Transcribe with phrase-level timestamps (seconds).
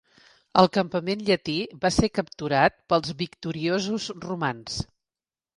[0.61, 4.83] El campament llatí va ser capturat pels victoriosos romans.